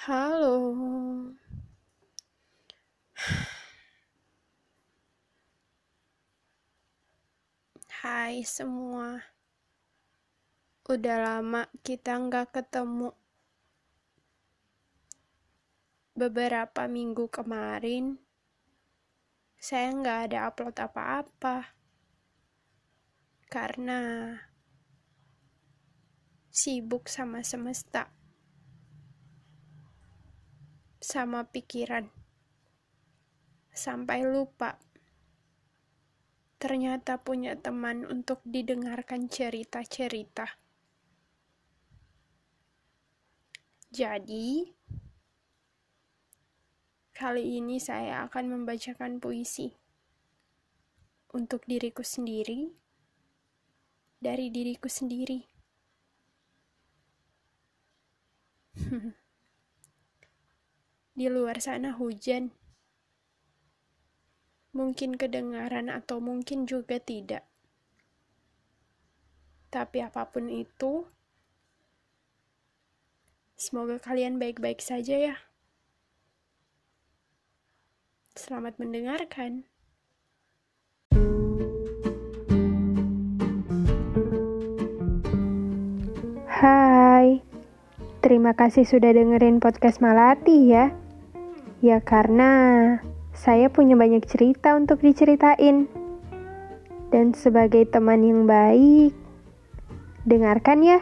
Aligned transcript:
Halo. 0.00 0.56
Hai 8.00 8.40
semua. 8.48 9.20
Udah 10.88 11.20
lama 11.20 11.68
kita 11.84 12.16
nggak 12.16 12.48
ketemu. 12.48 13.12
Beberapa 16.16 16.88
minggu 16.88 17.28
kemarin, 17.28 18.16
saya 19.60 19.92
nggak 19.92 20.18
ada 20.32 20.48
upload 20.48 20.76
apa-apa. 20.80 21.76
Karena 23.52 24.32
sibuk 26.48 27.04
sama 27.12 27.44
semesta 27.44 28.19
sama 31.10 31.42
pikiran. 31.42 32.06
Sampai 33.74 34.22
lupa. 34.22 34.78
Ternyata 36.62 37.18
punya 37.18 37.58
teman 37.58 38.06
untuk 38.06 38.38
didengarkan 38.46 39.26
cerita-cerita. 39.26 40.46
Jadi, 43.90 44.70
kali 47.10 47.58
ini 47.58 47.82
saya 47.82 48.30
akan 48.30 48.54
membacakan 48.54 49.18
puisi 49.18 49.74
untuk 51.34 51.66
diriku 51.66 52.06
sendiri 52.06 52.70
dari 54.22 54.46
diriku 54.54 54.86
sendiri. 54.86 55.42
Di 61.20 61.28
luar 61.28 61.60
sana 61.60 61.92
hujan. 62.00 62.48
Mungkin 64.72 65.20
kedengaran 65.20 65.92
atau 65.92 66.16
mungkin 66.16 66.64
juga 66.64 66.96
tidak. 66.96 67.44
Tapi 69.68 70.00
apa 70.00 70.32
pun 70.32 70.48
itu, 70.48 71.04
semoga 73.52 74.00
kalian 74.00 74.40
baik-baik 74.40 74.80
saja 74.80 75.12
ya. 75.12 75.36
Selamat 78.32 78.80
mendengarkan. 78.80 79.68
Hai, 86.48 87.44
terima 88.24 88.56
kasih 88.56 88.88
sudah 88.88 89.12
dengerin 89.12 89.60
podcast 89.60 90.00
Malati 90.00 90.72
ya. 90.72 90.99
Ya 91.80 91.96
karena 92.04 93.00
saya 93.32 93.72
punya 93.72 93.96
banyak 93.96 94.28
cerita 94.28 94.76
untuk 94.76 95.00
diceritain. 95.00 95.88
Dan 97.08 97.32
sebagai 97.32 97.88
teman 97.88 98.20
yang 98.20 98.44
baik, 98.44 99.16
dengarkan 100.28 100.84
ya. 100.84 101.00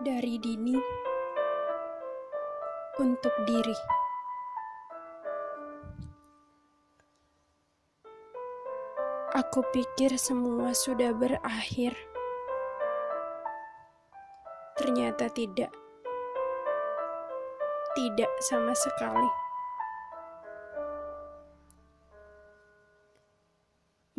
Dari 0.00 0.40
dini 0.40 0.80
untuk 2.96 3.36
diri. 3.44 4.07
Aku 9.38 9.62
pikir 9.70 10.18
semua 10.18 10.74
sudah 10.74 11.14
berakhir. 11.14 11.94
Ternyata 14.74 15.30
tidak. 15.30 15.70
Tidak 17.94 18.32
sama 18.42 18.74
sekali. 18.74 19.30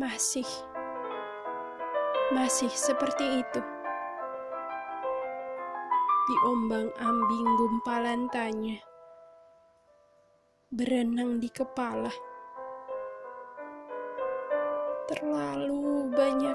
Masih. 0.00 0.48
Masih 2.32 2.72
seperti 2.72 3.44
itu. 3.44 3.60
Diombang-ambing 6.32 7.48
gumpalan 7.60 8.24
tanya. 8.32 8.80
Berenang 10.72 11.44
di 11.44 11.52
kepala 11.52 12.29
terlalu 15.10 16.06
banyak 16.14 16.54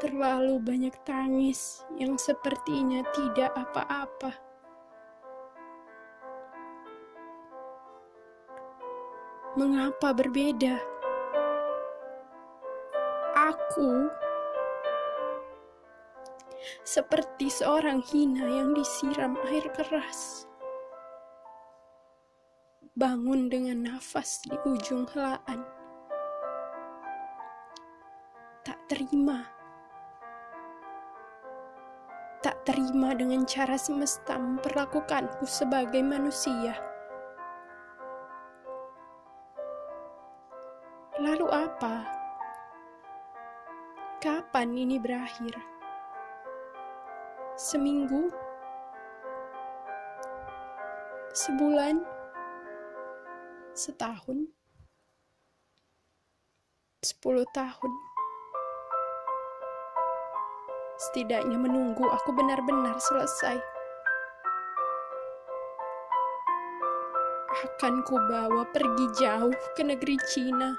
terlalu 0.00 0.56
banyak 0.56 0.96
tangis 1.04 1.84
yang 2.00 2.16
sepertinya 2.16 3.04
tidak 3.12 3.52
apa-apa. 3.52 4.32
Mengapa 9.56 10.16
berbeda? 10.16 10.80
Aku 13.36 14.08
seperti 16.88 17.52
seorang 17.52 18.00
hina 18.00 18.48
yang 18.48 18.72
disiram 18.72 19.36
air 19.52 19.68
keras. 19.76 20.48
Bangun 22.96 23.52
dengan 23.52 23.92
nafas 23.92 24.40
di 24.48 24.56
ujung 24.64 25.04
helaan 25.12 25.75
terima. 28.86 29.42
Tak 32.38 32.62
terima 32.62 33.10
dengan 33.18 33.42
cara 33.42 33.74
semesta 33.74 34.38
memperlakukanku 34.38 35.42
sebagai 35.42 35.98
manusia. 36.06 36.78
Lalu 41.18 41.46
apa? 41.50 42.06
Kapan 44.22 44.78
ini 44.78 45.02
berakhir? 45.02 45.58
Seminggu? 47.58 48.30
Sebulan? 51.34 52.06
Setahun? 53.74 54.46
Sepuluh 57.02 57.44
tahun? 57.50 58.15
Setidaknya 60.96 61.60
menunggu 61.60 62.08
aku 62.08 62.32
benar-benar 62.32 62.96
selesai. 62.96 63.60
Akan 67.56 68.00
kubawa 68.08 68.64
pergi 68.72 69.06
jauh 69.20 69.52
ke 69.76 69.84
negeri 69.84 70.16
Cina. 70.32 70.72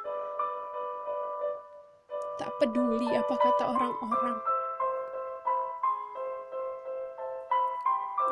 Tak 2.41 2.49
peduli 2.57 3.13
apa 3.13 3.33
kata 3.37 3.63
orang-orang. 3.69 4.37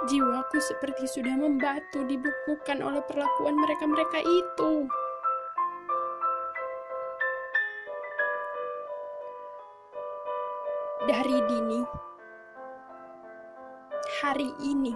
Jiwaku 0.09 0.57
seperti 0.61 1.05
sudah 1.09 1.37
membatu 1.37 2.05
dibukukan 2.05 2.81
oleh 2.81 3.01
perlakuan 3.05 3.57
mereka-mereka 3.57 4.21
itu. 4.25 4.89
Dari 11.05 11.37
dini 11.45 11.85
hari 14.25 14.49
ini 14.57 14.89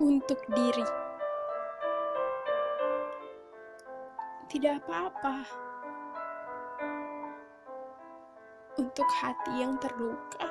untuk 0.00 0.40
diri. 0.56 0.88
Tidak 4.48 4.80
apa-apa 4.80 5.36
untuk 8.80 9.08
hati 9.20 9.52
yang 9.60 9.76
terluka. 9.84 10.48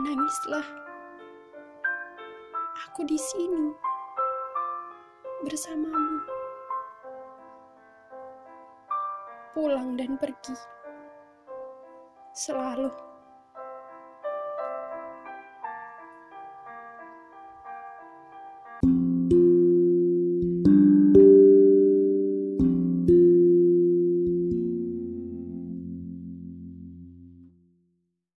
Menangislah. 0.00 0.64
Aku 2.88 3.04
di 3.04 3.20
sini 3.20 3.76
bersamamu. 5.44 6.24
Pulang 9.52 9.92
dan 10.00 10.16
pergi 10.16 10.77
selalu. 12.38 12.90